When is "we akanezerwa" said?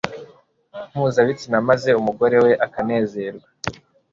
2.45-3.47